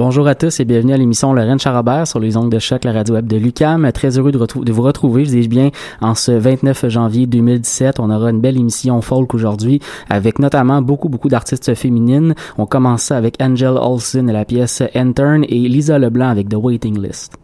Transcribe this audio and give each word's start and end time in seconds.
Bonjour 0.00 0.26
à 0.28 0.34
tous 0.34 0.60
et 0.60 0.64
bienvenue 0.64 0.94
à 0.94 0.96
l'émission 0.96 1.34
Lorraine 1.34 1.58
Charabert 1.58 2.06
sur 2.06 2.20
les 2.20 2.38
ondes 2.38 2.50
de 2.50 2.58
choc, 2.58 2.84
la 2.84 2.92
radio 2.92 3.16
web 3.16 3.26
de 3.26 3.36
Lucam. 3.36 3.92
Très 3.92 4.16
heureux 4.16 4.32
de, 4.32 4.72
vous 4.72 4.80
retrouver, 4.82 5.26
je 5.26 5.30
dis 5.32 5.46
bien, 5.46 5.68
en 6.00 6.14
ce 6.14 6.32
29 6.32 6.88
janvier 6.88 7.26
2017. 7.26 8.00
On 8.00 8.08
aura 8.08 8.30
une 8.30 8.40
belle 8.40 8.56
émission 8.56 9.02
folk 9.02 9.34
aujourd'hui 9.34 9.78
avec 10.08 10.38
notamment 10.38 10.80
beaucoup, 10.80 11.10
beaucoup 11.10 11.28
d'artistes 11.28 11.74
féminines. 11.74 12.34
On 12.56 12.64
commence 12.64 13.10
avec 13.10 13.36
Angel 13.42 13.74
Olsen 13.76 14.30
et 14.30 14.32
la 14.32 14.46
pièce 14.46 14.82
Intern 14.94 15.44
et 15.46 15.68
Lisa 15.68 15.98
Leblanc 15.98 16.30
avec 16.30 16.48
The 16.48 16.56
Waiting 16.56 16.98
List. 16.98 17.36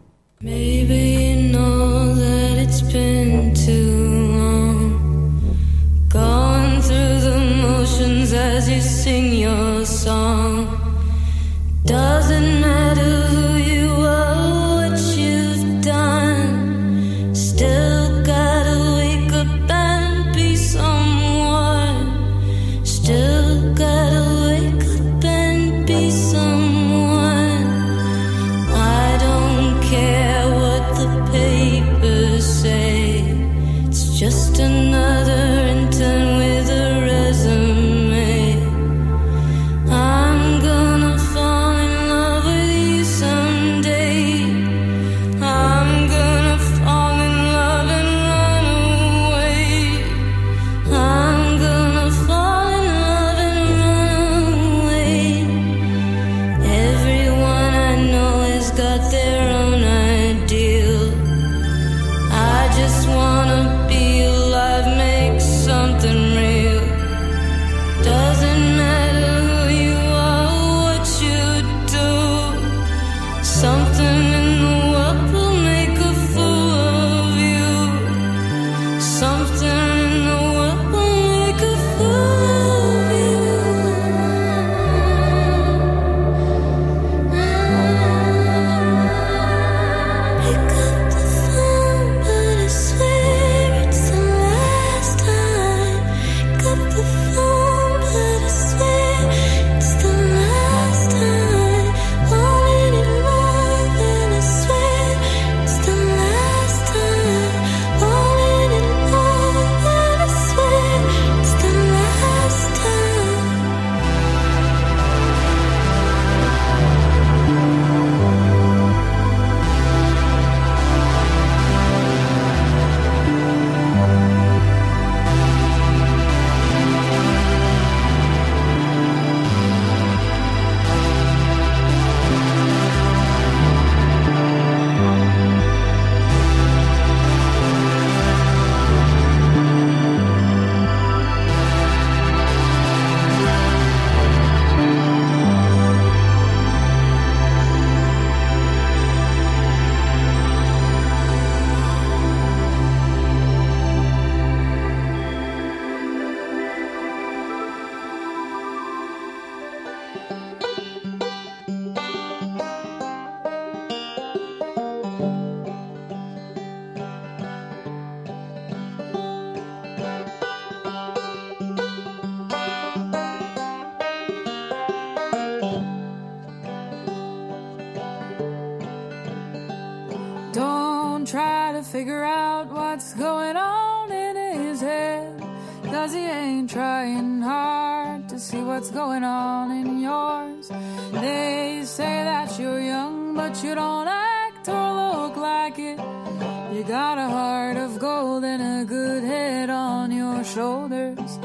Shoulders. 200.53 201.39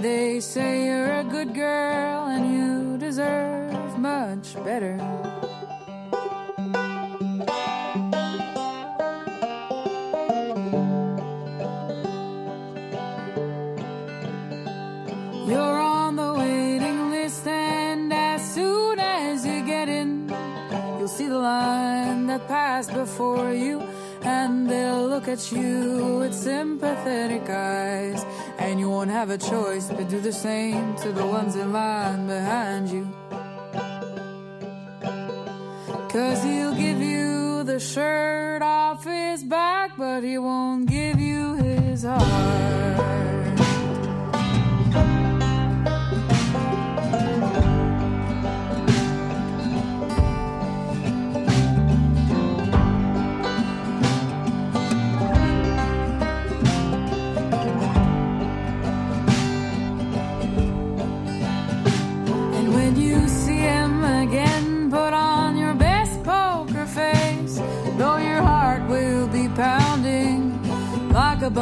They 0.00 0.40
say 0.40 0.86
you're 0.86 1.20
a 1.20 1.24
good 1.24 1.54
girl 1.54 2.26
and 2.26 2.42
you 2.54 2.98
deserve 2.98 3.98
much 3.98 4.54
better. 4.64 4.96
You're 15.46 15.80
on 15.80 16.16
the 16.16 16.34
waiting 16.34 17.10
list, 17.10 17.46
and 17.46 18.12
as 18.12 18.54
soon 18.54 18.98
as 18.98 19.46
you 19.46 19.64
get 19.64 19.88
in, 19.88 20.28
you'll 20.98 21.08
see 21.08 21.26
the 21.26 21.38
line 21.38 22.26
that 22.26 22.46
passed 22.48 22.92
before 22.92 23.52
you, 23.52 23.80
and 24.22 24.68
they'll 24.68 25.08
look 25.08 25.26
at 25.26 25.50
you 25.50 26.18
with 26.20 26.34
sympathetic 26.34 27.48
eyes, 27.48 28.22
and 28.68 28.78
you 28.78 28.90
won't 28.90 29.10
have 29.10 29.30
a 29.30 29.38
choice 29.38 29.88
but 29.88 30.10
do 30.10 30.20
the 30.20 30.32
same 30.32 30.94
to 30.96 31.10
the 31.10 31.24
ones 31.24 31.56
in 31.56 31.72
line 31.72 32.26
behind 32.26 32.90
you. 32.90 33.08
Cause 36.10 36.42
he'll 36.44 36.74
give 36.74 37.00
you 37.00 37.64
the 37.64 37.80
shirt 37.80 38.60
off 38.60 39.04
his 39.04 39.42
back, 39.42 39.92
but 39.96 40.22
he 40.22 40.36
won't 40.36 40.86
give 40.86 41.18
you 41.18 41.54
his 41.54 42.02
heart. 42.02 42.77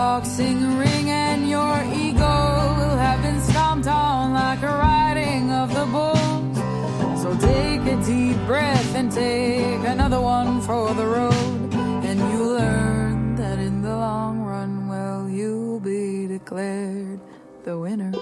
Boxing 0.07 0.79
ring, 0.79 1.11
and 1.11 1.51
your 1.51 1.77
ego 2.07 2.35
will 2.79 2.99
have 3.07 3.21
been 3.27 3.41
stomped 3.41 3.89
on 3.89 4.33
like 4.33 4.63
a 4.63 4.75
riding 4.89 5.51
of 5.51 5.69
the 5.79 5.87
bulls. 5.95 6.57
So 7.23 7.29
take 7.53 7.83
a 7.95 7.97
deep 8.13 8.39
breath 8.47 8.95
and 8.95 9.11
take 9.11 9.83
another 9.95 10.21
one 10.21 10.61
for 10.61 10.95
the 10.95 11.07
road, 11.17 11.75
and 12.09 12.19
you'll 12.31 12.55
learn 12.63 13.35
that 13.35 13.59
in 13.59 13.83
the 13.83 13.97
long 14.07 14.35
run, 14.53 14.87
well, 14.87 15.29
you'll 15.29 15.81
be 15.81 16.29
declared 16.29 17.19
the 17.65 17.77
winner. 17.77 18.13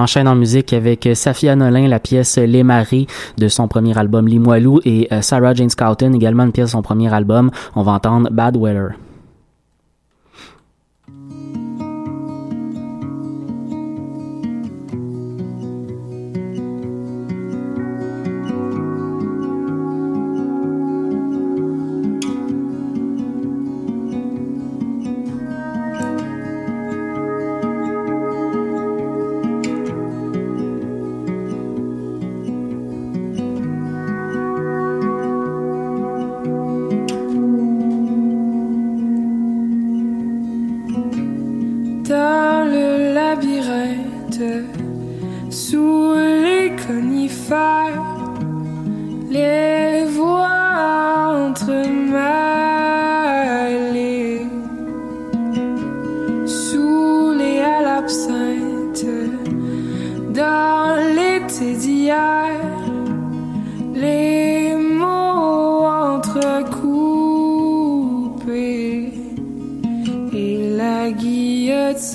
Enchaîne 0.00 0.28
en 0.28 0.34
musique 0.34 0.72
avec 0.72 1.06
euh, 1.06 1.14
Safia 1.14 1.54
Nolin, 1.56 1.88
la 1.88 2.00
pièce 2.00 2.38
Les 2.38 2.62
Maris 2.62 3.06
de 3.38 3.48
son 3.48 3.68
premier 3.68 3.96
album 3.98 4.26
Limoilou 4.26 4.80
et 4.84 5.08
euh, 5.12 5.22
Sarah 5.22 5.54
Jane 5.54 5.70
Scouten, 5.70 6.14
également 6.14 6.44
une 6.44 6.52
pièce 6.52 6.66
de 6.66 6.72
son 6.72 6.82
premier 6.82 7.12
album. 7.12 7.50
On 7.76 7.82
va 7.82 7.92
entendre 7.92 8.28
Bad 8.30 8.56
Weather. 8.56 8.92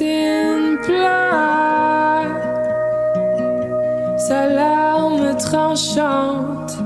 Guillotine 0.06 0.78
pleure 0.86 2.30
sa 4.18 4.48
larme 4.48 5.36
tranchante. 5.38 6.85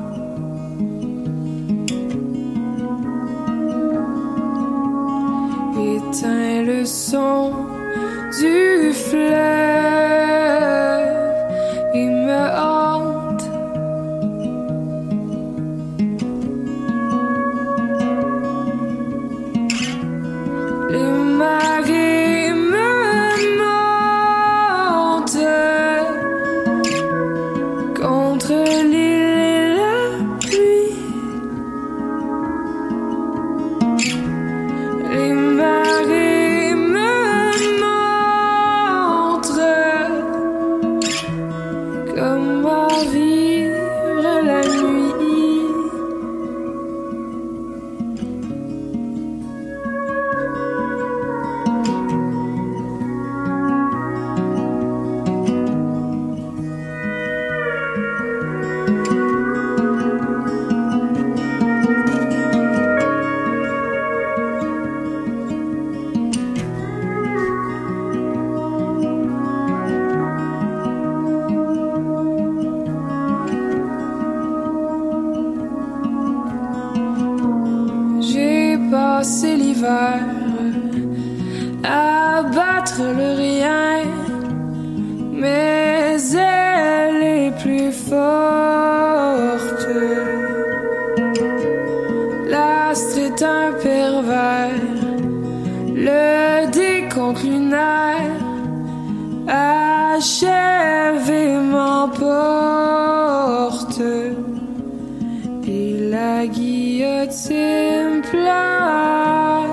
La 106.09 106.47
guillotine 106.47 108.21
pleure 108.21 109.67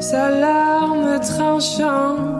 sa 0.00 0.30
larme 0.30 1.20
tranchante. 1.20 2.37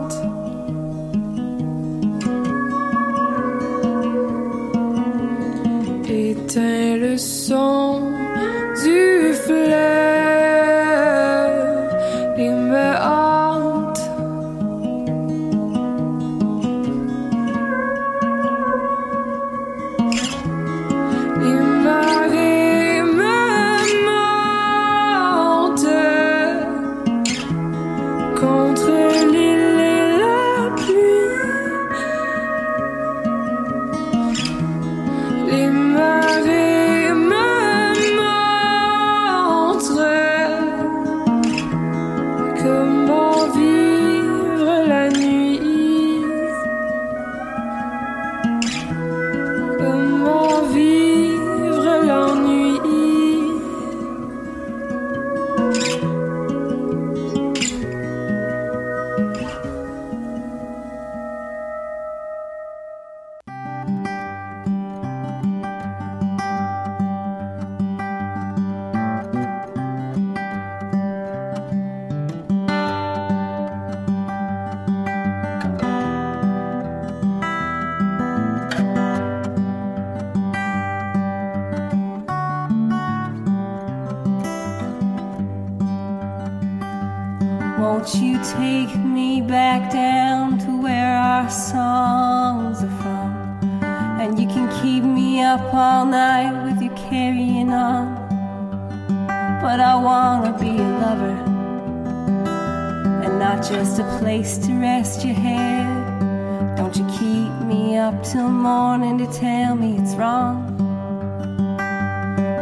Place 104.29 104.59
to 104.59 104.73
rest 104.73 105.25
your 105.25 105.33
head. 105.33 106.77
Don't 106.77 106.95
you 106.95 107.03
keep 107.19 107.51
me 107.67 107.97
up 107.97 108.21
till 108.23 108.47
morning 108.47 109.17
to 109.17 109.25
tell 109.33 109.73
me 109.75 109.97
it's 109.97 110.13
wrong. 110.13 110.55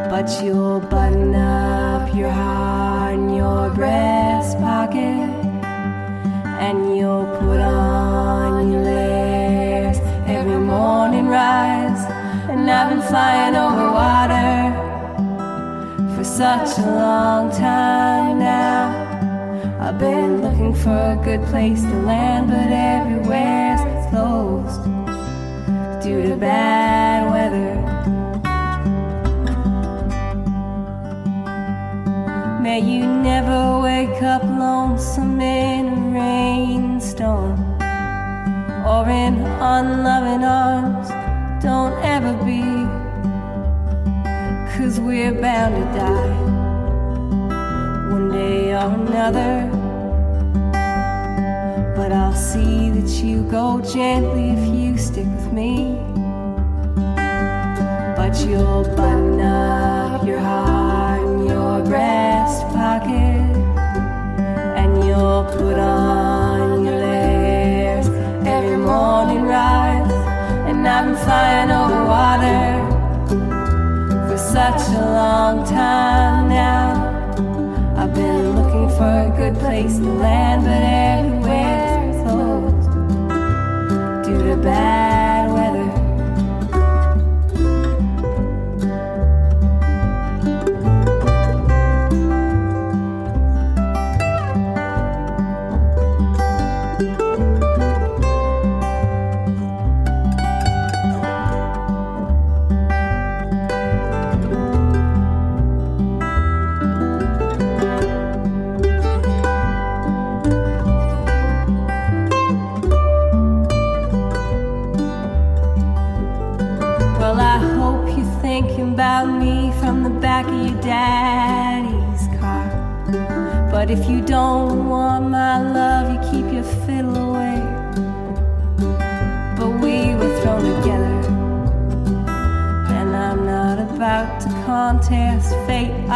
But 0.10 0.28
you'll 0.42 0.80
button 0.80 1.36
up 1.36 2.16
your 2.16 2.30
heart 2.30 3.16
in 3.16 3.36
your 3.36 3.70
breast 3.72 4.58
pocket 4.60 5.30
And 6.68 6.96
you'll 6.96 7.28
put 7.38 7.60
on 7.60 8.72
your 8.72 8.84
layers 8.84 9.98
every 10.26 10.62
morning 10.74 11.28
rise 11.28 12.02
And 12.50 12.72
I've 12.72 12.92
been 12.92 13.02
flying 13.12 13.58
over 13.58 13.88
water 14.02 14.52
for 16.16 16.24
such 16.24 16.80
a 16.80 16.90
long 17.04 17.52
time 17.52 18.40
now 18.40 18.97
I've 19.88 19.98
been 19.98 20.42
looking 20.42 20.76
for 20.76 20.90
a 20.90 21.16
good 21.24 21.42
place 21.46 21.82
to 21.82 22.00
land 22.02 22.50
But 22.50 22.74
everywhere's 22.74 23.80
closed 24.10 24.84
due 26.04 26.24
to 26.24 26.36
bad 26.36 27.32
weather 27.32 27.76
May 32.62 32.82
you 32.82 33.08
never 33.08 33.80
wake 33.80 34.22
up 34.22 34.44
lonesome 34.44 35.40
in 35.40 35.88
a 35.88 36.20
rainstorm 36.20 37.58
or 38.86 39.10
in 39.10 39.40
unloving 39.62 40.44
arms. 40.44 41.08
Don't 41.64 41.94
ever 42.04 42.34
be, 42.44 42.62
cause 44.76 45.00
we're 45.00 45.32
bound 45.32 45.76
to 45.76 45.84
die 45.98 46.48
one 48.12 48.30
day 48.32 48.74
or 48.74 48.92
another. 48.94 49.77
But 51.98 52.12
I'll 52.12 52.36
see 52.36 52.92
that 52.92 53.10
you 53.24 53.42
go 53.50 53.82
gently 53.82 54.52
if 54.52 54.64
you 54.72 54.98
stick 55.00 55.26
with 55.26 55.52
me. 55.52 55.98
But 58.16 58.38
you'll 58.46 58.84
button 58.96 59.42
up 59.42 60.24
your 60.24 60.38
heart 60.40 61.24
in 61.24 61.48
your 61.48 61.82
breast 61.84 62.62
pocket 62.68 63.42
And 64.78 65.04
you'll 65.06 65.46
put 65.46 65.80
on 65.80 66.86
your 66.86 67.00
layers 67.00 68.08
every 68.46 68.78
morning 68.78 69.42
rise 69.42 70.12
And 70.70 70.88
I've 70.88 71.06
been 71.06 71.16
flying 71.26 71.72
over 71.72 72.04
water 72.06 72.88
for 74.30 74.38
such 74.38 74.88
a 74.96 75.02
long 75.02 75.66
time 75.66 76.50
now 76.50 77.08
I've 77.98 78.14
been 78.14 78.57
for 78.98 79.04
a 79.04 79.34
good 79.38 79.56
place 79.60 79.98
to 79.98 80.04
land 80.04 80.64
But 80.66 80.82
everywhere's 80.82 82.24
closed 82.24 82.90
due 84.26 84.44
to 84.50 84.58
bad 84.58 85.17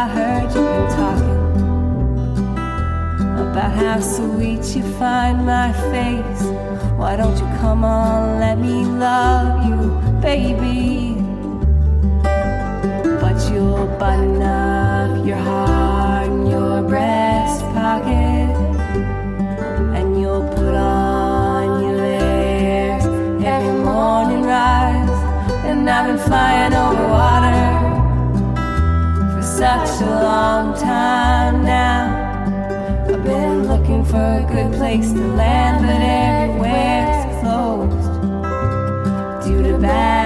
I 0.01 0.07
heard 0.07 0.49
you 0.55 0.65
talking 0.97 1.41
about 3.37 3.71
how 3.71 3.99
sweet 3.99 4.75
you 4.75 4.81
find 4.97 5.45
my 5.45 5.71
face. 5.93 6.43
Why 6.97 7.15
don't 7.15 7.37
you 7.37 7.45
come 7.59 7.83
on, 7.83 8.39
let 8.39 8.57
me 8.57 8.83
love 8.83 9.63
you, 9.69 9.77
baby? 10.19 11.13
But 13.21 13.37
you'll 13.51 13.85
button 13.99 14.41
up 14.41 15.23
your 15.23 15.37
heart 15.37 16.29
in 16.29 16.47
your 16.47 16.81
breast 16.81 17.61
pocket, 17.75 18.49
and 19.97 20.19
you'll 20.19 20.47
put 20.55 20.73
on 20.73 21.83
your 21.83 21.95
layers 21.97 23.05
every 23.45 23.83
morning 23.83 24.41
rise. 24.41 25.09
And 25.63 25.87
I've 25.87 26.07
been 26.07 26.17
flying 26.17 26.73
over 26.73 27.10
such 29.61 30.01
a 30.01 30.05
long 30.05 30.73
time 30.73 31.63
now. 31.63 33.05
I've 33.07 33.23
been 33.23 33.67
looking 33.67 34.03
for 34.03 34.17
a 34.17 34.43
good 34.51 34.73
place 34.73 35.11
to 35.11 35.27
land, 35.35 35.85
but 35.85 36.01
everywhere's 36.01 37.41
closed 37.41 38.07
due 39.45 39.61
to 39.61 39.77
bad 39.77 40.20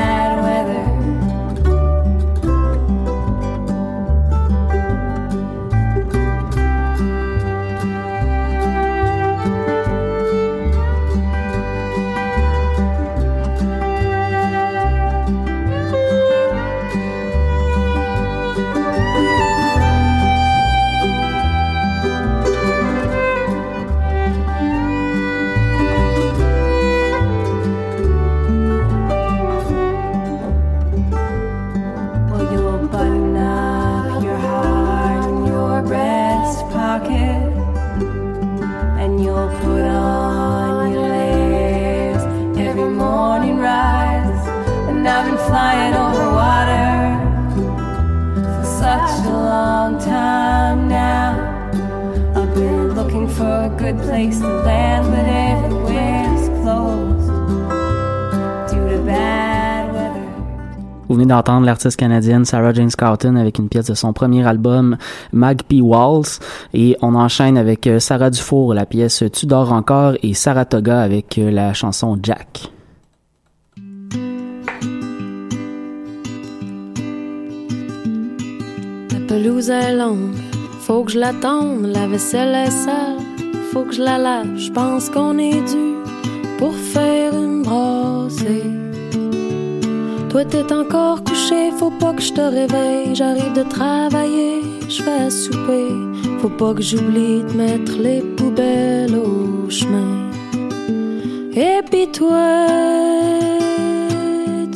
good 53.86 54.02
place 54.02 54.40
to 54.40 54.48
land, 54.66 55.06
but 55.12 55.28
everywhere's 55.28 56.50
closed 56.64 57.30
due 58.72 58.90
to 58.90 59.04
bad 59.06 59.94
weather. 59.94 60.24
Vous 61.08 61.16
venez 61.16 61.28
d'entendre 61.28 61.68
l'artiste 61.68 61.98
canadienne 61.98 62.46
Sarah 62.46 62.74
Jane 62.74 62.90
Scouten 62.90 63.38
avec 63.38 63.60
une 63.60 63.70
pièce 63.70 63.86
de 63.86 63.94
son 63.94 64.12
premier 64.12 64.48
album 64.48 64.98
Magpie 65.34 65.82
Waltz 65.82 66.40
et 66.74 66.98
on 67.04 67.14
enchaîne 67.14 67.60
avec 67.60 67.86
euh, 67.86 68.00
Sarah 68.00 68.32
Dufour 68.32 68.74
la 68.74 68.88
pièce 68.88 69.24
Tu 69.32 69.46
dors 69.46 69.72
encore 69.72 70.14
et 70.24 70.34
Saratoga 70.34 71.02
avec 71.02 71.38
euh, 71.38 71.52
la 71.52 71.74
chanson 71.74 72.18
Jack. 72.24 72.72
La 79.12 79.20
pelouse 79.28 79.70
est 79.70 79.96
longue, 79.96 80.34
faut 80.80 81.04
que 81.04 81.12
je 81.12 81.20
la 81.20 81.34
tonde, 81.34 81.86
la 81.86 82.08
vaisselle 82.08 82.56
est 82.56 82.72
sale, 82.72 83.18
faut 83.76 83.84
que 83.84 83.94
je 83.94 84.02
la 84.02 84.18
lave. 84.18 84.56
Je 84.56 84.72
pense 84.72 85.10
qu'on 85.10 85.38
est 85.38 85.62
dû 85.74 85.86
pour 86.58 86.74
faire 86.94 87.34
une 87.34 87.62
brassée. 87.62 88.72
Toi 90.30 90.46
t'es 90.46 90.72
encore 90.72 91.22
couché, 91.26 91.72
faut 91.78 91.96
pas 92.04 92.14
que 92.14 92.22
je 92.22 92.32
te 92.32 92.46
réveille. 92.60 93.14
J'arrive 93.14 93.52
de 93.52 93.64
travailler, 93.64 94.62
je 94.88 95.04
fais 95.04 95.20
à 95.28 95.30
souper. 95.30 95.90
Faut 96.40 96.56
pas 96.62 96.74
que 96.74 96.82
j'oublie 96.82 97.44
de 97.44 97.54
mettre 97.64 97.94
les 98.00 98.22
poubelles 98.38 99.18
au 99.18 99.70
chemin. 99.70 100.14
Et 101.68 101.82
puis 101.90 102.08
toi, 102.20 102.68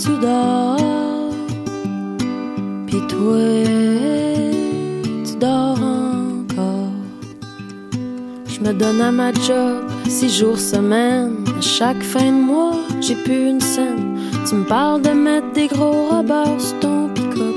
tu 0.02 0.12
dors. 0.22 1.32
Puis 2.88 3.02
toi, 3.08 3.48
tu 5.26 5.36
dors. 5.40 5.99
Me 8.62 8.74
donne 8.74 9.00
à 9.00 9.12
ma 9.12 9.32
job, 9.32 9.84
six 10.08 10.30
jours 10.38 10.60
semaine. 10.60 11.36
Chaque 11.62 12.04
fin 12.04 12.32
de 12.32 12.42
mois, 12.42 12.76
j'ai 13.00 13.16
plus 13.16 13.50
une 13.52 13.62
scène. 13.62 14.20
Tu 14.48 14.56
me 14.56 14.66
parles 14.66 15.02
de 15.02 15.12
mettre 15.12 15.52
des 15.54 15.68
gros 15.68 16.10
robots 16.10 16.60
sur 16.60 16.80
ton 16.80 17.08
pick-up. 17.10 17.56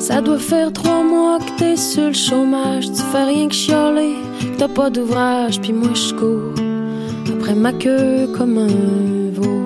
Ça 0.00 0.20
doit 0.20 0.38
faire 0.38 0.72
trois 0.72 1.04
mois 1.04 1.38
que 1.38 1.58
t'es 1.58 1.76
sur 1.76 2.08
le 2.08 2.12
chômage. 2.12 2.86
Tu 2.90 3.02
fais 3.12 3.24
rien 3.24 3.48
que 3.48 3.54
chialer, 3.54 4.16
t'as 4.58 4.68
pas 4.68 4.90
d'ouvrage. 4.90 5.60
Puis 5.60 5.72
moi, 5.72 5.90
je 5.94 6.12
cours 6.14 6.52
après 7.32 7.54
ma 7.54 7.72
queue 7.72 8.26
comme 8.36 8.58
un 8.58 9.30
veau. 9.32 9.62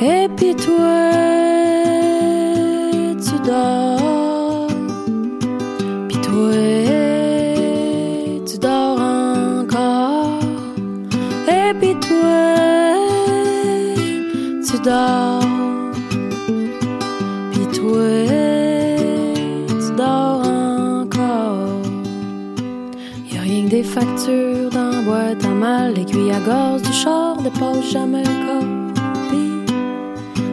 Et 0.00 0.26
puis 0.36 0.54
toi, 0.56 1.10
tu 3.24 3.34
dors. 3.46 4.68
Puis 6.08 6.18
toi, 6.18 6.81
dors. 14.84 15.40
Puis 17.52 17.66
toi, 17.78 18.08
tu 19.68 19.96
dors 19.96 20.42
encore. 20.46 21.80
Y 23.30 23.38
a 23.38 23.40
rien 23.42 23.64
que 23.64 23.70
des 23.70 23.82
factures 23.82 24.70
dans 24.70 24.90
la 24.90 25.02
boîte 25.02 25.44
à 25.44 25.48
mal. 25.48 25.94
L'aiguille 25.94 26.32
à 26.32 26.40
gaz 26.40 26.82
du 26.82 26.92
char 26.92 27.36
dépasse 27.42 27.90
jamais 27.92 28.24
corps. 28.24 28.94
Puis 29.28 29.50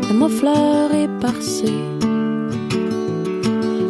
le 0.10 0.13
muffleur 0.13 0.94
est 0.94 1.10
parcé. 1.20 1.74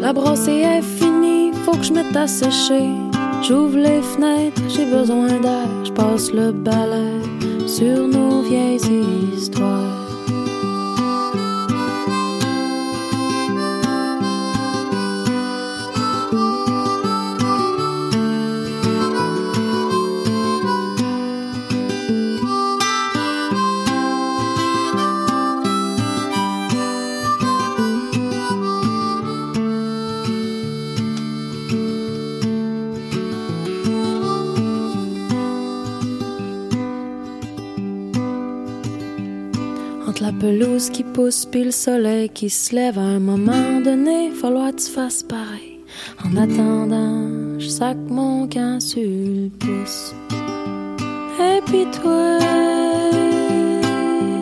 La 0.02 0.13
brossée 0.13 0.63
est 0.75 0.82
finie, 0.82 1.52
faut 1.65 1.73
que 1.73 1.84
je 1.84 1.93
mette 1.93 2.15
à 2.15 2.25
sécher. 2.25 2.89
J'ouvre 3.41 3.78
les 3.78 4.02
fenêtres, 4.02 4.62
j'ai 4.69 4.86
besoin 4.86 5.28
d'air. 5.28 5.67
Je 5.84 5.91
passe 5.91 6.32
le 6.32 6.52
balai 6.52 7.19
sur 7.67 8.08
nos 8.08 8.41
vieilles 8.41 8.80
histoires. 9.36 9.88
Qui 40.91 41.04
pousse 41.04 41.45
puis 41.45 41.63
le 41.63 41.71
soleil 41.71 42.30
qui 42.30 42.49
se 42.49 42.75
lève 42.75 42.97
à 42.97 43.02
un 43.02 43.19
moment 43.19 43.82
donné, 43.82 44.32
falloir 44.32 44.71
que 44.71 44.82
tu 44.82 44.91
fasses 44.91 45.23
pareil. 45.23 45.80
En 46.23 46.36
attendant, 46.38 47.60
je 47.60 47.67
sac 47.67 47.97
mon 48.08 48.47
camp 48.47 48.80
sur 48.80 49.02
le 49.02 49.49
pouce. 49.49 50.13
Et 51.39 51.62
puis 51.65 51.86
toi, 52.02 52.39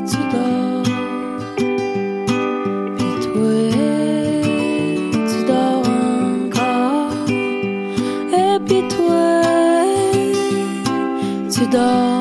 tu 0.09 0.17
dors. 0.33 0.83
Puis 2.97 3.13
toi, 3.25 3.53
tu 5.29 5.45
dors 5.47 5.87
encore. 6.35 7.13
Et 8.33 8.59
puis 8.65 8.83
toi, 8.95 9.41
tu 11.49 11.67
dors. 11.69 12.16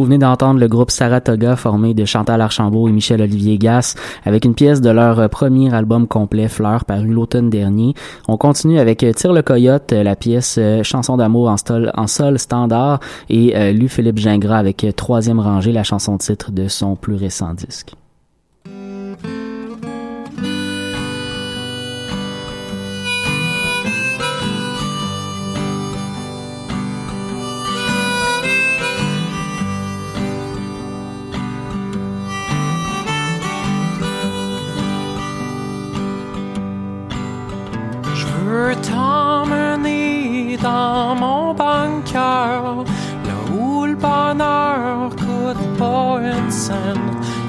Vous 0.00 0.06
venez 0.06 0.16
d'entendre 0.16 0.58
le 0.58 0.66
groupe 0.66 0.90
Saratoga 0.90 1.56
formé 1.56 1.92
de 1.92 2.06
Chantal 2.06 2.40
Archambault 2.40 2.88
et 2.88 2.90
Michel 2.90 3.20
Olivier 3.20 3.58
Gass 3.58 3.96
avec 4.24 4.46
une 4.46 4.54
pièce 4.54 4.80
de 4.80 4.88
leur 4.88 5.28
premier 5.28 5.74
album 5.74 6.08
complet 6.08 6.48
Fleurs 6.48 6.86
paru 6.86 7.08
l'automne 7.08 7.50
dernier. 7.50 7.92
On 8.26 8.38
continue 8.38 8.78
avec 8.78 9.04
euh, 9.04 9.12
Tire 9.12 9.34
le 9.34 9.42
Coyote, 9.42 9.92
euh, 9.92 10.02
la 10.02 10.16
pièce 10.16 10.56
euh, 10.58 10.82
Chanson 10.82 11.18
d'amour 11.18 11.50
en 11.50 11.58
sol, 11.58 11.92
en 11.94 12.06
sol 12.06 12.38
standard 12.38 13.00
et 13.28 13.54
euh, 13.54 13.72
Lu 13.72 13.90
Philippe 13.90 14.16
Gingras 14.16 14.56
avec 14.56 14.84
euh, 14.84 14.92
Troisième 14.92 15.38
rangée, 15.38 15.70
la 15.70 15.82
chanson 15.82 16.16
titre 16.16 16.50
de 16.50 16.66
son 16.66 16.96
plus 16.96 17.16
récent 17.16 17.52
disque. 17.52 17.92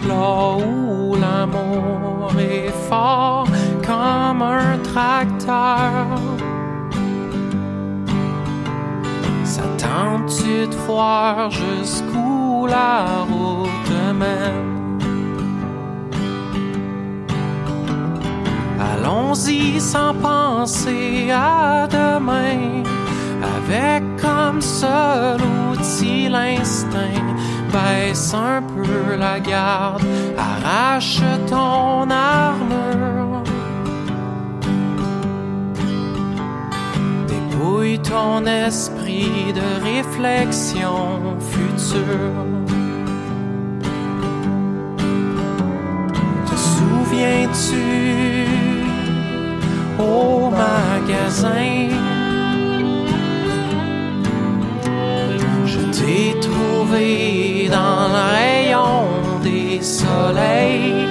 Là 0.08 0.58
où 0.58 1.16
l'amour 1.16 2.32
est 2.40 2.72
fort 2.90 3.48
comme 3.86 4.42
un 4.42 4.78
tracteur. 4.84 6.20
Ça 9.44 9.64
tente-tu 9.78 10.68
de 10.68 10.76
voir 10.88 11.50
jusqu'où 11.52 12.68
la 12.68 13.26
route 13.30 13.92
mène? 14.14 14.72
Allons-y 18.80 19.80
sans 19.80 20.14
penser 20.14 21.32
à 21.32 21.88
demain, 21.88 22.84
avec 23.56 24.04
comme 24.22 24.62
seul 24.62 25.40
outil 25.72 26.30
l'instinct. 26.30 27.32
Baisse 27.72 28.34
un 28.34 28.62
peu 28.62 29.16
la 29.16 29.40
garde, 29.40 30.04
arrache 30.38 31.22
ton 31.48 32.10
armure. 32.10 33.44
Dépouille 37.28 38.00
ton 38.00 38.46
esprit 38.46 39.54
de 39.54 39.68
réflexion 39.84 41.38
future. 41.40 42.46
Te 46.48 46.56
souviens-tu 46.56 47.86
au 49.98 50.50
magasin 50.50 52.11
trouvé 56.40 57.70
dans 57.70 58.08
le 58.16 58.24
rayon 58.38 59.40
des 59.44 59.82
soleils. 59.82 61.06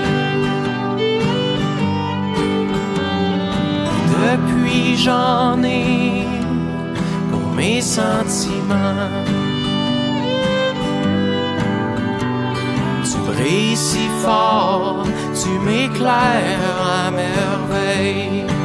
Depuis 4.12 4.96
j'en 4.96 5.62
ai 5.62 6.24
pour 7.30 7.46
mes 7.54 7.80
sentiments. 7.80 9.08
Tu 13.04 13.18
brilles 13.30 13.76
si 13.76 14.08
fort, 14.22 15.04
tu 15.40 15.50
m'éclaires 15.66 16.78
à 17.06 17.10
merveille. 17.10 18.59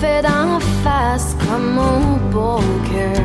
Fait 0.00 0.22
d'en 0.22 0.60
face 0.84 1.36
comme 1.44 1.74
mon 1.80 2.18
poker. 2.30 3.22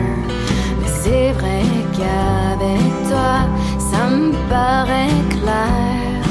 Mais 0.80 0.92
c'est 1.02 1.32
vrai 1.34 1.62
qu'avec 1.96 2.86
toi, 3.10 3.34
ça 3.92 4.04
me 4.10 4.32
paraît 4.50 5.20
clair. 5.30 6.22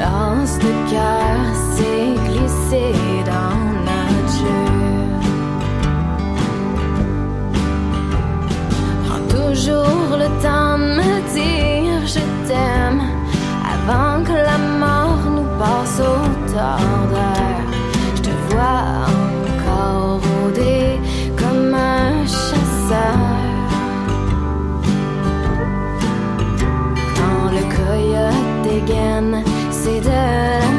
L'anse 0.00 0.58
de 0.66 0.72
cœur 0.92 1.38
s'est 1.74 2.14
glissé 2.28 2.84
dans 3.32 3.60
notre 3.88 4.28
jeu. 4.40 4.64
Prends 9.06 9.26
toujours 9.36 10.10
le 10.22 10.28
temps 10.46 10.78
de 10.78 10.88
me 11.00 11.12
dire 11.34 12.06
je 12.06 12.24
t'aime 12.46 13.02
avant 13.74 14.22
que 14.24 14.32
la 14.32 14.58
mort 14.82 15.22
nous 15.36 15.48
passe 15.58 16.00
au 16.00 16.37
Je 18.16 18.22
te 18.22 18.30
vois 18.50 19.06
encore 19.46 20.20
rôder 20.28 20.98
comme 21.36 21.72
un 21.72 22.26
chasseur. 22.26 23.18
Quand 27.16 27.50
le 27.52 27.62
coyote 27.76 28.62
dégaine, 28.64 29.44
c'est 29.70 30.00
de 30.00 30.77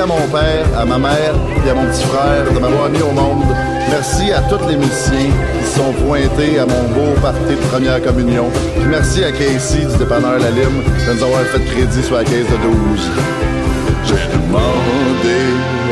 À 0.00 0.06
mon 0.06 0.28
père, 0.28 0.64
à 0.78 0.84
ma 0.84 0.96
mère 0.96 1.34
et 1.66 1.70
à 1.70 1.74
mon 1.74 1.84
petit 1.86 2.04
frère 2.04 2.44
de 2.54 2.60
m'avoir 2.60 2.88
mis 2.88 3.02
au 3.02 3.10
monde. 3.10 3.42
Merci 3.90 4.30
à 4.30 4.42
tous 4.42 4.64
les 4.68 4.76
musiciens 4.76 5.32
qui 5.60 5.70
sont 5.76 5.92
pointés 6.04 6.60
à 6.60 6.66
mon 6.66 6.82
beau 6.94 7.20
parti 7.20 7.50
de 7.50 7.68
première 7.68 8.00
communion. 8.00 8.48
Puis 8.78 8.88
merci 8.88 9.24
à 9.24 9.32
Casey 9.32 9.86
du 9.86 9.96
dépanneur 9.98 10.38
La 10.38 10.50
Lime 10.50 10.84
de 10.84 11.12
nous 11.12 11.22
avoir 11.24 11.42
fait 11.46 11.64
crédit 11.64 12.02
sur 12.04 12.14
la 12.14 12.22
caisse 12.22 12.46
de 12.46 12.56
12. 12.92 13.10
J'ai 14.04 14.36
demandé 14.36 15.40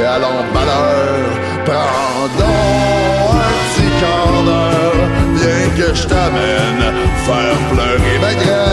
à 0.07 0.19
l'emballeur, 0.21 1.27
pardon 1.66 2.53
un 3.33 3.53
petit 3.75 3.90
quart 4.01 4.27
bien 5.35 5.69
que 5.77 5.95
je 5.95 6.07
t'amène 6.07 6.95
faire 7.27 7.59
pleurer. 7.73 8.65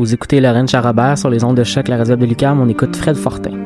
Vous 0.00 0.14
écoutez 0.14 0.40
Lorraine 0.40 0.66
Charabert 0.66 1.18
sur 1.18 1.28
les 1.28 1.44
ondes 1.44 1.58
de 1.58 1.62
choc, 1.62 1.86
la 1.88 1.98
réserve 1.98 2.20
de 2.20 2.24
Lucam. 2.24 2.58
On 2.58 2.70
écoute 2.70 2.96
Fred 2.96 3.16
Fortin. 3.16 3.59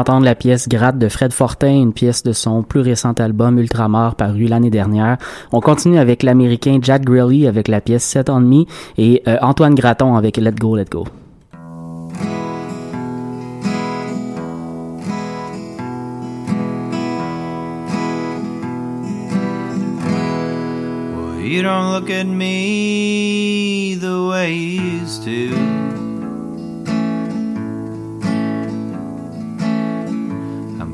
D'entendre 0.00 0.24
la 0.24 0.34
pièce 0.34 0.66
Gratte 0.66 0.96
de 0.96 1.10
Fred 1.10 1.30
Fortin, 1.30 1.74
une 1.74 1.92
pièce 1.92 2.22
de 2.22 2.32
son 2.32 2.62
plus 2.62 2.80
récent 2.80 3.12
album 3.18 3.58
Ultramar 3.58 4.14
paru 4.14 4.46
l'année 4.46 4.70
dernière. 4.70 5.18
On 5.52 5.60
continue 5.60 5.98
avec 5.98 6.22
l'américain 6.22 6.78
Jack 6.80 7.04
Grilly 7.04 7.46
avec 7.46 7.68
la 7.68 7.82
pièce 7.82 8.02
Set 8.02 8.30
on 8.30 8.40
Me 8.40 8.64
et 8.96 9.22
euh, 9.28 9.36
Antoine 9.42 9.74
Gratton 9.74 10.16
avec 10.16 10.38
Let 10.38 10.52
Go, 10.52 10.74
Let 10.74 10.86
Go. 10.90 11.04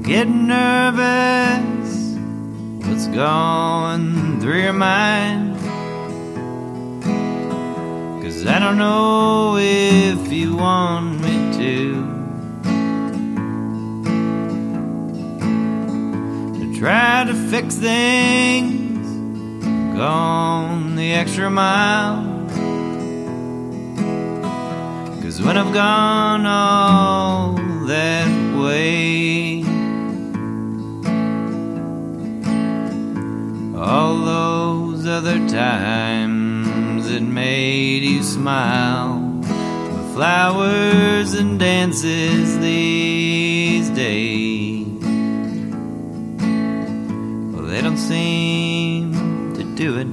Getting 0.06 0.46
nervous. 0.46 2.14
What's 2.86 3.08
going 3.08 4.40
through 4.40 4.62
your 4.62 4.72
mind? 4.72 5.56
Cause 8.22 8.46
I 8.46 8.60
don't 8.60 8.78
know 8.78 9.56
if 9.58 10.32
you 10.32 10.54
want 10.56 11.20
me 11.20 11.34
to. 11.58 12.04
To 16.60 16.78
try 16.78 17.24
to 17.24 17.34
fix 17.50 17.74
things 17.74 18.76
gone 19.96 20.94
the 20.94 21.14
extra 21.14 21.50
mile. 21.50 22.22
Cause 25.20 25.42
when 25.42 25.56
I've 25.56 25.74
gone 25.74 26.46
all 26.46 27.54
that 27.86 28.25
all 33.86 34.16
those 34.16 35.06
other 35.06 35.38
times 35.48 37.08
it 37.08 37.22
made 37.22 38.02
you 38.02 38.20
smile 38.20 39.20
with 39.38 40.14
flowers 40.14 41.34
and 41.34 41.60
dances 41.60 42.58
these 42.58 43.88
days. 43.90 44.88
Well, 47.52 47.66
they 47.66 47.80
don't 47.80 47.96
seem 47.96 49.54
to 49.54 49.62
do 49.76 49.98
it 50.02 50.08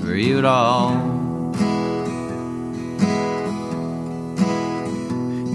for 0.00 0.16
you 0.16 0.38
at 0.38 0.44
all. 0.44 0.96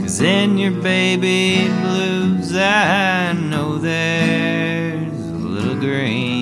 Cause 0.01 0.21
in 0.21 0.57
your 0.57 0.71
baby 0.81 1.67
blues, 1.81 2.55
I 2.55 3.33
know 3.33 3.77
there's 3.77 5.19
a 5.19 5.47
little 5.55 5.75
green. 5.75 6.40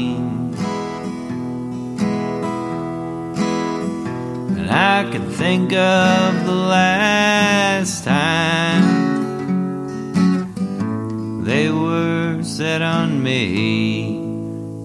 I 4.70 5.10
can 5.12 5.30
think 5.32 5.74
of 5.74 6.46
the 6.46 6.54
last 6.54 8.04
time 8.04 8.84
they 11.44 11.72
were 11.72 12.44
set 12.44 12.82
on 12.82 13.24
me 13.24 14.30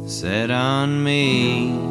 set 0.07 0.51
on 0.51 1.03
me. 1.03 1.84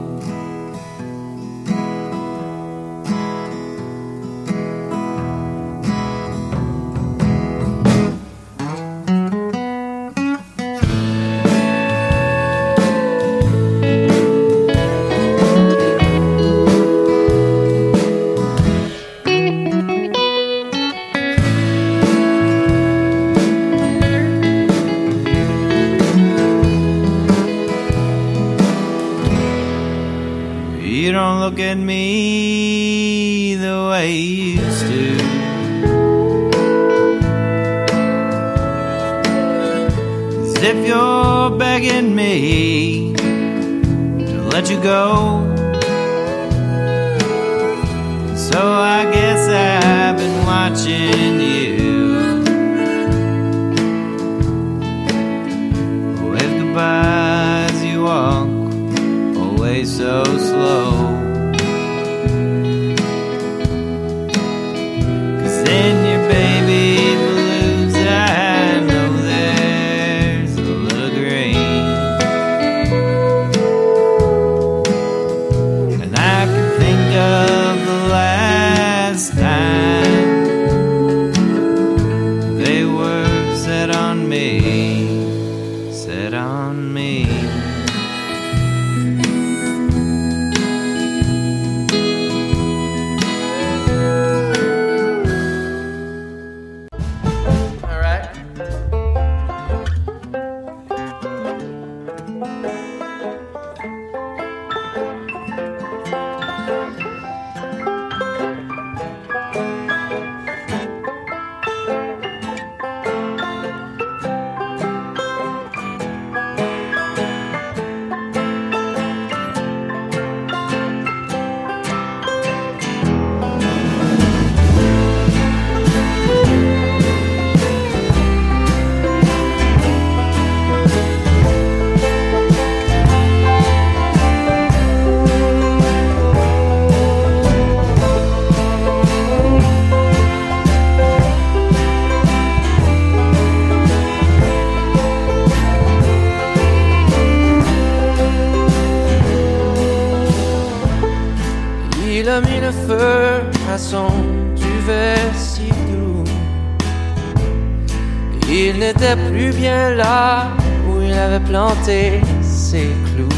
Planté 161.83 162.21
ses 162.41 162.89
clous. 163.05 163.29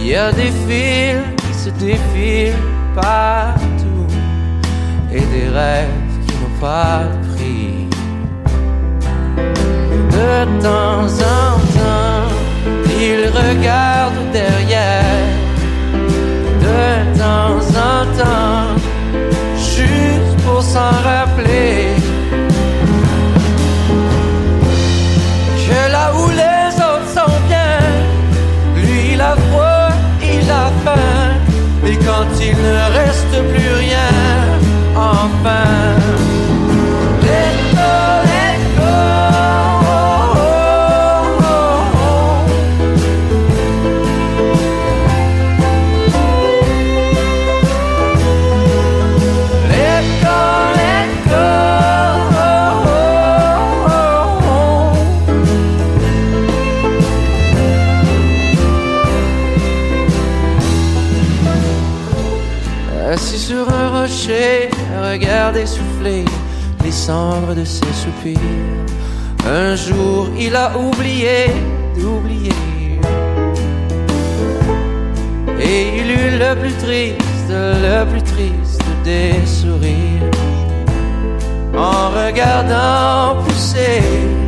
Il 0.00 0.06
y 0.06 0.14
a 0.14 0.32
des 0.32 0.52
fils 0.66 1.22
qui 1.36 1.54
se 1.54 1.70
défilent 1.70 2.54
partout 2.94 4.06
et 5.12 5.20
des 5.20 5.48
rêves 5.48 5.88
qui 6.26 6.34
n'ont 6.34 6.60
pas 6.60 7.04
de 7.04 7.34
prix. 7.34 7.88
De 10.10 10.62
temps 10.62 11.06
en 11.06 11.58
temps, 11.78 12.28
il 13.00 13.26
regarde 13.28 14.30
derrière 14.32 15.04
de 16.60 17.18
temps 17.18 17.60
en 17.76 18.04
temps, 18.18 18.74
juste 19.56 20.44
pour 20.44 20.62
s'en 20.62 20.90
rappeler 21.02 21.87
love. 32.62 32.87
Un 69.70 69.76
jour, 69.76 70.28
il 70.38 70.56
a 70.56 70.78
oublié 70.78 71.50
d'oublier. 71.94 72.52
Et 75.60 75.98
il 75.98 76.10
eut 76.10 76.38
le 76.38 76.54
plus 76.58 76.72
triste, 76.84 77.50
le 77.50 78.06
plus 78.10 78.22
triste 78.22 78.82
des 79.04 79.34
sourires. 79.44 80.30
En 81.76 82.08
regardant 82.20 83.42
pousser 83.42 84.00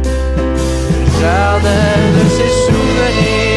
le 0.08 1.20
jardin 1.20 1.96
de 2.16 2.24
ses 2.36 2.52
souvenirs. 2.64 3.49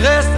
Rest 0.00 0.37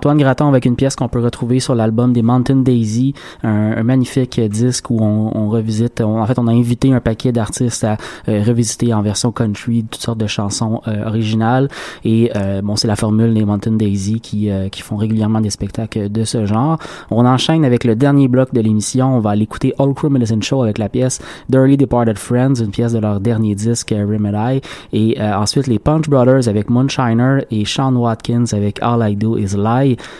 Antoine 0.00 0.16
Gratton 0.16 0.48
avec 0.48 0.64
une 0.64 0.76
pièce 0.76 0.96
qu'on 0.96 1.08
peut 1.08 1.20
retrouver 1.20 1.60
sur 1.60 1.74
l'album 1.74 2.14
des 2.14 2.22
Mountain 2.22 2.56
Daisy, 2.56 3.12
un, 3.42 3.72
un 3.76 3.82
magnifique 3.82 4.40
disque 4.40 4.88
où 4.88 4.96
on, 4.98 5.30
on 5.36 5.50
revisite, 5.50 6.00
on- 6.00 6.22
en 6.22 6.24
fait 6.26 6.38
on 6.38 6.46
a 6.46 6.52
invité 6.52 6.90
un 6.94 7.00
paquet 7.00 7.32
d'artistes 7.32 7.84
à 7.84 7.98
euh, 8.30 8.42
revisiter 8.42 8.94
en 8.94 9.02
version 9.02 9.30
country 9.30 9.84
toutes 9.84 10.00
sortes 10.00 10.16
de 10.16 10.26
chansons 10.26 10.80
euh, 10.88 11.06
originales. 11.06 11.68
Et 12.02 12.30
euh, 12.34 12.62
bon 12.62 12.76
c'est 12.76 12.88
la 12.88 12.96
formule 12.96 13.34
des 13.34 13.44
Mountain 13.44 13.72
Daisy 13.72 14.20
qui, 14.20 14.48
euh, 14.50 14.70
qui 14.70 14.80
font 14.80 14.96
régulièrement 14.96 15.42
des 15.42 15.50
spectacles 15.50 16.08
de 16.10 16.24
ce 16.24 16.46
genre. 16.46 16.78
On 17.10 17.26
enchaîne 17.26 17.66
avec 17.66 17.84
le 17.84 17.94
dernier 17.94 18.26
bloc 18.28 18.54
de 18.54 18.60
l'émission, 18.62 19.16
on 19.16 19.20
va 19.20 19.30
aller 19.30 19.42
écouter 19.42 19.74
All 19.78 19.92
Crew 19.92 20.08
Medicine 20.08 20.42
Show 20.42 20.62
avec 20.62 20.78
la 20.78 20.88
pièce 20.88 21.20
Dirty 21.50 21.76
Departed 21.76 22.16
Friends, 22.16 22.54
une 22.54 22.70
pièce 22.70 22.94
de 22.94 23.00
leur 23.00 23.20
dernier 23.20 23.54
disque 23.54 23.92
euh, 23.92 24.06
Remedy 24.10 24.62
et 24.94 25.20
ensuite 25.20 25.66
les 25.66 25.78
Punch 25.78 26.08
Brothers 26.08 26.48
avec 26.48 26.70
Moonshiner 26.70 27.40
et 27.50 27.66
Sean 27.66 27.94
Watkins 27.94 28.44
avec 28.52 28.78
All 28.80 29.06
I 29.10 29.14
Do 29.14 29.36
Is 29.36 29.54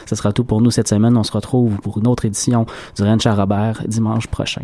Ce 0.06 0.16
sera 0.16 0.32
tout 0.32 0.44
pour 0.44 0.60
nous 0.60 0.70
cette 0.70 0.88
semaine. 0.88 1.16
On 1.16 1.24
se 1.24 1.32
retrouve 1.32 1.76
pour 1.80 1.98
une 1.98 2.06
autre 2.06 2.24
édition 2.24 2.66
du 2.96 3.02
Ranch 3.02 3.26
à 3.26 3.34
Robert 3.34 3.82
dimanche 3.86 4.26
prochain. 4.26 4.62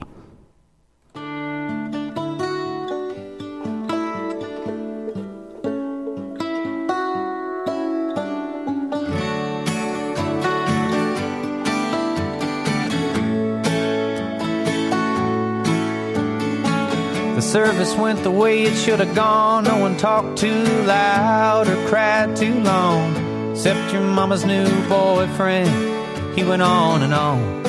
Service 17.56 17.94
went 17.94 18.22
the 18.22 18.30
way 18.30 18.64
it 18.64 18.74
should 18.74 19.00
have 19.00 19.14
gone. 19.14 19.64
No 19.64 19.78
one 19.78 19.96
talked 19.96 20.36
too 20.36 20.62
loud 20.84 21.68
or 21.68 21.88
cried 21.88 22.36
too 22.36 22.52
long. 22.60 23.35
Except 23.56 23.90
your 23.90 24.02
mama's 24.02 24.44
new 24.44 24.68
boyfriend. 24.86 26.36
He 26.36 26.44
went 26.44 26.60
on 26.60 27.02
and 27.02 27.14
on 27.14 27.64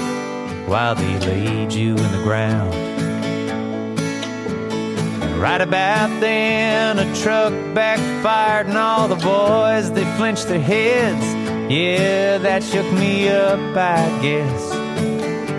while 0.68 0.96
they 0.96 1.18
laid 1.20 1.72
you 1.72 1.92
in 1.92 2.12
the 2.12 2.22
ground. 2.24 2.74
And 5.24 5.42
right 5.42 5.62
about 5.62 6.10
then, 6.20 7.00
a 7.00 7.16
truck 7.16 7.54
backfired, 7.74 8.68
and 8.68 8.78
all 8.78 9.08
the 9.08 9.16
boys 9.16 9.90
they 9.94 10.04
flinched 10.18 10.50
their 10.50 10.60
heads. 10.60 11.26
Yeah, 11.72 12.38
that 12.40 12.64
shook 12.64 12.92
me 12.92 13.30
up, 13.30 13.58
I 13.78 14.20
guess. 14.22 14.72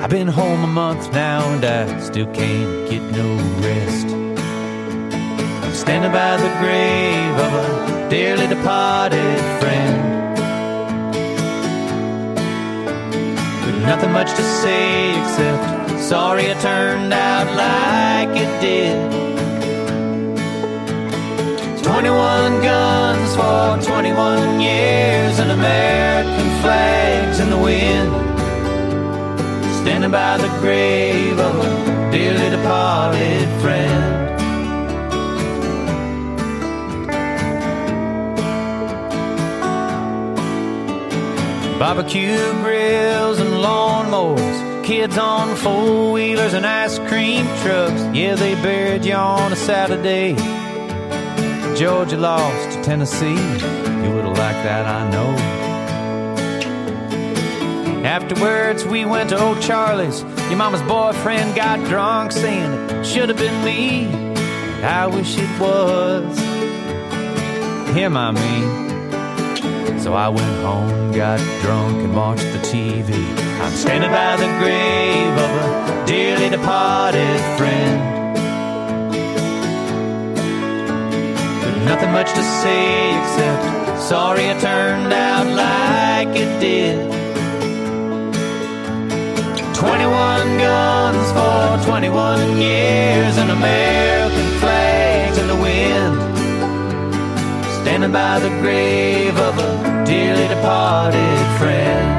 I've 0.02 0.10
been 0.10 0.28
home 0.28 0.62
a 0.62 0.66
month 0.66 1.10
now 1.10 1.40
and 1.54 1.64
I 1.64 2.00
still 2.00 2.26
can't 2.34 2.90
get 2.90 3.00
no 3.16 3.34
rest. 3.66 4.06
I'm 5.64 5.72
standing 5.72 6.12
by 6.12 6.36
the 6.36 6.50
grave 6.60 7.34
of 7.46 7.54
a 7.54 8.10
dearly 8.10 8.46
departed 8.46 9.38
friend. 9.58 9.67
Nothing 13.88 14.12
much 14.12 14.30
to 14.34 14.42
say 14.42 15.18
except 15.18 15.98
sorry 15.98 16.44
it 16.44 16.60
turned 16.60 17.10
out 17.10 17.46
like 17.56 18.36
it 18.36 18.52
did. 18.60 18.96
21 21.82 22.60
guns 22.60 23.30
for 23.34 23.90
21 23.90 24.60
years 24.60 25.38
and 25.38 25.50
American 25.52 26.48
flags 26.60 27.40
in 27.40 27.48
the 27.48 27.56
wind 27.56 28.12
standing 29.80 30.10
by 30.10 30.36
the 30.36 30.48
grave 30.60 31.38
of 31.38 31.54
a 31.56 32.10
dearly 32.12 32.50
departed 32.50 33.48
friend. 33.62 34.28
Barbecue 41.78 42.52
grills 42.60 43.38
lawnmowers, 43.58 44.84
kids 44.84 45.18
on 45.18 45.56
four 45.56 46.12
wheelers 46.12 46.54
and 46.54 46.66
ice 46.66 46.98
cream 46.98 47.46
trucks. 47.62 48.00
Yeah, 48.16 48.34
they 48.34 48.54
buried 48.54 49.04
you 49.04 49.14
on 49.14 49.52
a 49.52 49.56
Saturday. 49.56 50.34
Georgia 51.76 52.16
lost 52.16 52.76
to 52.76 52.82
Tennessee. 52.82 53.26
You 53.28 54.10
would 54.14 54.24
have 54.24 54.38
liked 54.38 54.62
that, 54.64 54.86
I 54.86 55.10
know. 55.10 55.58
Afterwards, 58.04 58.84
we 58.84 59.04
went 59.04 59.30
to 59.30 59.38
Old 59.38 59.60
Charlie's. 59.60 60.22
Your 60.48 60.56
mama's 60.56 60.82
boyfriend 60.82 61.54
got 61.54 61.78
drunk, 61.88 62.32
saying 62.32 62.72
it 62.90 63.04
should 63.04 63.28
have 63.28 63.38
been 63.38 63.64
me. 63.64 64.06
I 64.82 65.06
wish 65.06 65.36
it 65.36 65.60
was 65.60 66.38
him, 67.94 68.16
I 68.16 68.30
mean. 68.30 69.98
So 70.00 70.14
I 70.14 70.28
went 70.28 70.62
home, 70.62 71.12
got 71.12 71.38
drunk, 71.60 71.96
and 72.04 72.14
watched 72.16 72.44
the 72.44 72.58
TV. 72.58 73.47
I'm 73.60 73.74
standing 73.74 74.10
by 74.10 74.36
the 74.36 74.46
grave 74.60 75.34
of 75.44 75.50
a 75.62 76.06
dearly 76.06 76.48
departed 76.48 77.40
friend. 77.58 77.98
But 81.62 81.74
nothing 81.84 82.12
much 82.12 82.30
to 82.34 82.42
say 82.42 83.18
except 83.18 84.00
sorry 84.00 84.44
it 84.44 84.60
turned 84.60 85.12
out 85.12 85.46
like 85.46 86.36
it 86.36 86.60
did. 86.60 86.96
21 89.74 90.58
guns 90.58 91.32
for 91.32 91.90
21 91.90 92.58
years 92.58 93.36
and 93.38 93.50
American 93.50 94.48
flags 94.60 95.36
in 95.36 95.46
the 95.48 95.56
wind. 95.56 96.16
Standing 97.82 98.12
by 98.12 98.38
the 98.38 98.50
grave 98.60 99.36
of 99.36 99.58
a 99.58 100.04
dearly 100.06 100.46
departed 100.48 101.58
friend. 101.58 102.17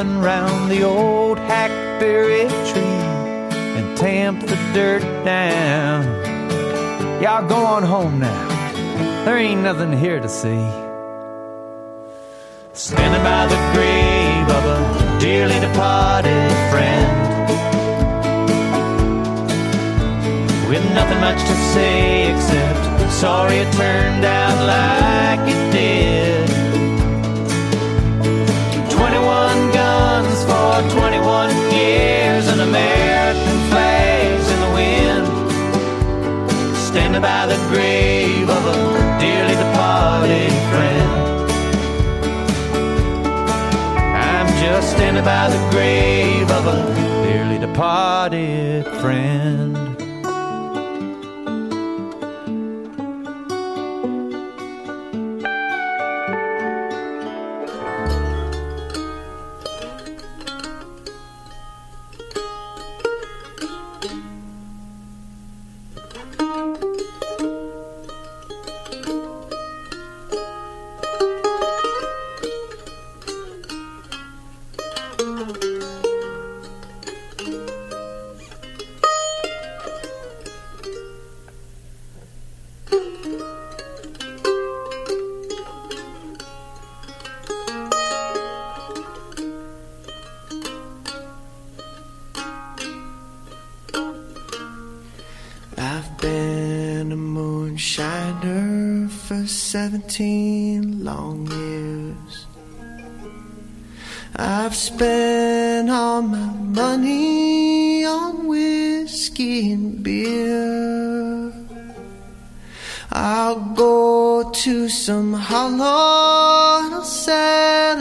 Yellow 0.00 0.20
round 0.20 0.70
the 0.70 0.82
old 0.82 1.38
hackberry 1.38 2.48
tree 2.70 3.00
and 3.76 3.96
tamp 3.96 4.40
the 4.40 4.56
dirt 4.72 5.02
down. 5.24 6.04
Y'all 7.22 7.46
go 7.46 7.56
on 7.56 7.82
home 7.82 8.18
now. 8.18 8.48
There 9.24 9.36
ain't 9.36 9.62
nothing 9.62 9.92
here 9.92 10.20
to 10.20 10.28
see. 10.28 10.64
Standing 12.72 13.22
by 13.22 13.46
the 13.46 13.60
grave 13.74 14.48
of 14.58 14.64
a 14.76 15.18
dearly 15.20 15.60
departed 15.60 16.50
friend. 16.70 17.16
With 20.68 20.84
nothing 20.94 21.20
much 21.20 21.40
to 21.40 21.54
say 21.74 22.32
except 22.32 23.12
sorry 23.12 23.56
it 23.56 23.72
turned 23.74 24.24
out 24.24 24.66
like 24.66 25.29
by 45.24 45.48
the 45.50 45.70
grave 45.70 46.50
of 46.50 46.66
a 46.66 46.94
dearly 47.24 47.58
departed 47.58 48.86
friend. 49.00 49.79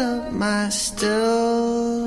Up 0.09 0.31
my 0.31 0.69
still. 0.69 2.05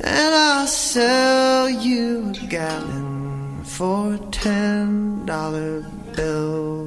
And 0.00 0.32
I'll 0.46 0.66
sell 0.66 1.68
you 1.68 2.32
a 2.42 2.46
gallon 2.46 3.64
for 3.64 4.14
a 4.14 4.18
ten 4.44 5.26
dollar 5.26 5.84
bill. 6.16 6.86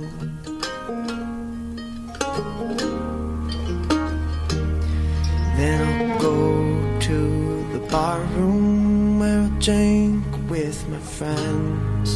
Then 5.58 5.82
I'll 5.90 6.20
go 6.30 6.40
to 7.08 7.20
the 7.74 7.82
bar 7.92 8.20
room 8.36 9.20
where 9.20 9.42
I'll 9.42 9.60
drink 9.68 10.26
with 10.50 10.78
my 10.94 11.02
friends. 11.18 12.10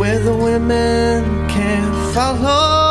Where 0.00 0.20
the 0.28 0.36
women 0.48 1.18
can't 1.54 1.96
follow 2.14 2.81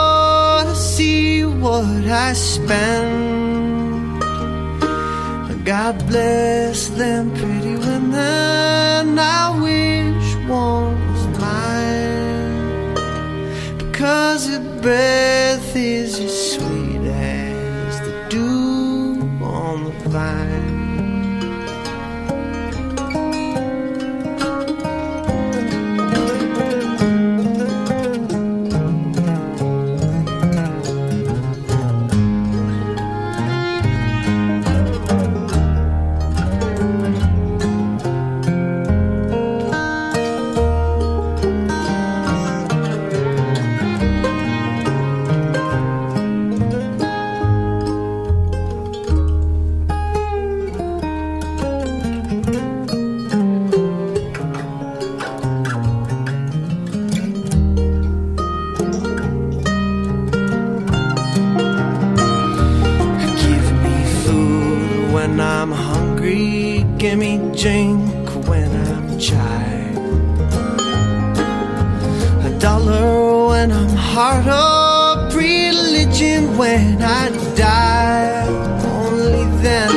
what 1.61 1.85
I 2.07 2.33
spend. 2.33 3.21
God 5.63 6.05
bless 6.07 6.87
them 6.89 7.31
pretty 7.35 7.75
women. 7.75 9.19
I 9.19 9.49
wish 9.61 10.35
one 10.49 10.97
was 11.11 11.27
mine. 11.39 12.95
Because 13.77 14.49
her 14.49 14.81
breath 14.81 15.75
is 15.75 16.19
as 16.19 16.50
part 74.21 74.47
of 74.47 75.35
religion 75.35 76.55
when 76.55 77.01
I 77.01 77.23
die. 77.55 78.45
Only 78.99 79.45
then, 79.63 79.89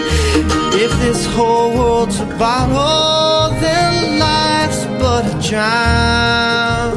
if 0.84 0.90
this 1.04 1.26
whole 1.34 1.70
world's 1.78 2.18
a 2.20 2.28
bottle, 2.38 3.50
then 3.60 4.18
life's 4.18 4.82
but 5.00 5.24
a 5.34 5.36
dram. 5.46 6.92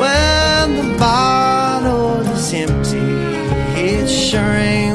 When 0.00 0.66
the 0.80 0.88
bottle 0.96 2.20
is 2.34 2.54
empty, 2.54 3.08
it's 3.88 4.12
sure 4.12 4.54
ain't. 4.70 4.85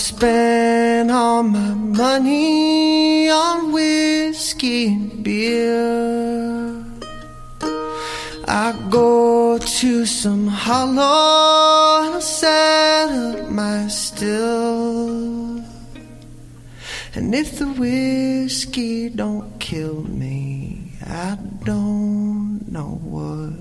I've 0.00 0.06
spent 0.06 1.10
all 1.10 1.42
my 1.42 1.74
money 1.74 3.28
on 3.28 3.70
whiskey 3.70 4.86
and 4.86 5.22
beer. 5.22 6.82
I 8.48 8.72
go 8.88 9.58
to 9.58 10.06
some 10.06 10.46
hollow 10.46 12.06
and 12.06 12.14
I 12.14 12.20
set 12.20 13.10
up 13.10 13.50
my 13.50 13.88
still. 13.88 15.62
And 17.14 17.34
if 17.34 17.58
the 17.58 17.68
whiskey 17.68 19.10
don't 19.10 19.60
kill 19.60 20.04
me, 20.04 20.92
I 21.04 21.36
don't 21.62 22.72
know 22.72 22.98
what 23.02 23.59